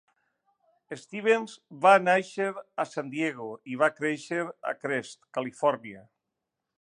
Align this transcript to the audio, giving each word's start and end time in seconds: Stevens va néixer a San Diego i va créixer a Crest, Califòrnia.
Stevens 1.01 1.57
va 1.83 1.91
néixer 2.07 2.47
a 2.83 2.87
San 2.93 3.13
Diego 3.13 3.49
i 3.75 3.79
va 3.85 3.91
créixer 3.99 4.43
a 4.73 4.77
Crest, 4.87 5.25
Califòrnia. 5.39 6.03